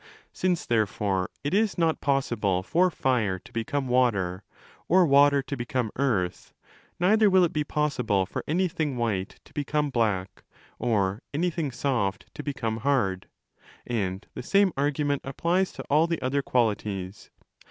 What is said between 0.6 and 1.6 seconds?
therefore, it